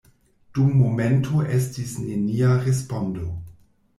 Dum 0.57 0.69
momento 0.77 1.43
estis 1.57 1.93
nenia 2.07 2.57
respondo. 2.65 3.29